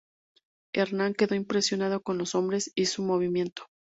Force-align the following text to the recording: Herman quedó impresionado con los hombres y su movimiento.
Herman 0.73 1.13
quedó 1.13 1.35
impresionado 1.35 2.01
con 2.01 2.17
los 2.17 2.33
hombres 2.33 2.71
y 2.73 2.87
su 2.87 3.03
movimiento. 3.03 3.67